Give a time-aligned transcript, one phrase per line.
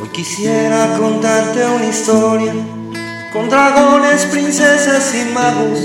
[0.00, 2.52] Hoy quisiera contarte una historia
[3.32, 5.78] con dragones, princesas y magos,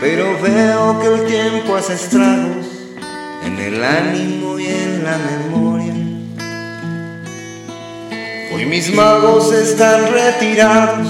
[0.00, 2.66] pero veo que el tiempo hace estragos
[3.42, 5.94] en el ánimo y en la memoria.
[8.54, 11.08] Hoy mis magos están retirados,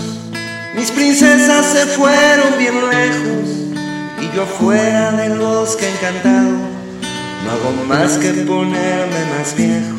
[0.76, 3.48] mis princesas se fueron bien lejos
[4.20, 6.71] y yo fuera del bosque encantado
[7.44, 9.96] no hago más que ponerme más viejo.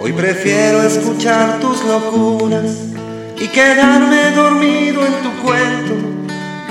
[0.00, 2.76] Hoy prefiero escuchar tus locuras
[3.38, 5.94] y quedarme dormido en tu cuento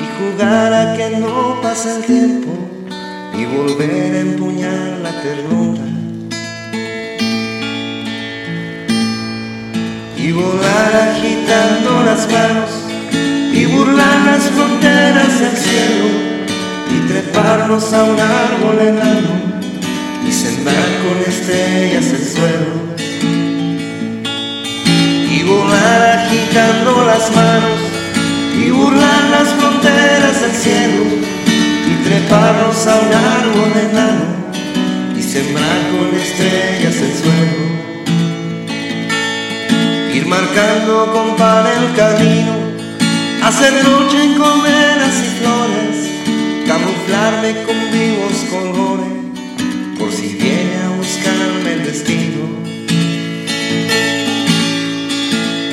[0.02, 2.50] y jugar a que no pase el tiempo
[3.38, 5.84] y volver a empuñar la ternura.
[10.18, 12.72] Y volar agitando las manos
[13.54, 14.87] y burlar las fronteras
[17.68, 19.30] treparnos a un árbol enano
[20.26, 22.96] y sembrar con estrellas el suelo.
[25.30, 27.80] Y volar agitando las manos
[28.58, 31.04] y burlar las fronteras del cielo
[31.90, 34.26] y treparnos a un árbol enano
[35.18, 37.68] y sembrar con estrellas el suelo.
[40.14, 42.68] Ir marcando con pan el camino
[43.48, 44.97] hacer noche con velas
[50.08, 52.42] por si viene a buscarme el destino.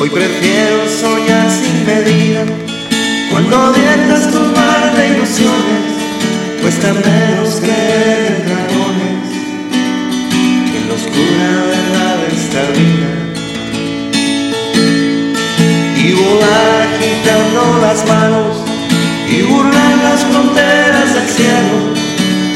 [0.00, 2.44] Hoy prefiero soñar sin medida
[3.30, 5.84] cuando abiertas tu mar de ilusiones,
[6.62, 9.24] cuesta menos creer en dragones
[10.68, 13.10] que en la oscura verdad de esta vida.
[15.96, 18.56] Y volar agitando las manos
[19.30, 22.03] y burlar las fronteras del cielo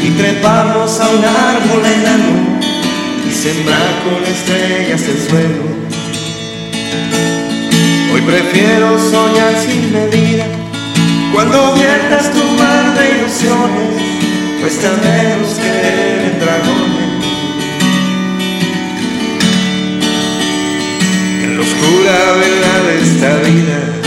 [0.08, 2.58] y treparnos a un árbol enano
[3.28, 5.62] y sembrar con estrellas el suelo.
[8.14, 10.46] Hoy prefiero soñar sin medida
[11.34, 14.02] cuando viertas tu mar de ilusiones,
[14.62, 17.08] cuesta menos creer en dragones.
[21.44, 23.97] En la oscura verdad de esta vida